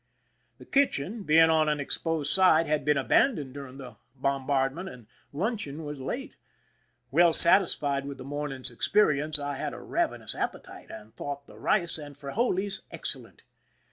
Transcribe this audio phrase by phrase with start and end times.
[0.57, 5.85] The kitchen, being on an exposed side, had been abandoned during the bombardment, and luncheon
[5.85, 6.33] was late.
[7.11, 11.59] Well satisfied with the morning's experi ence, I had a ravenous appetite, and thought the
[11.59, 13.43] rice and frijoles excellent.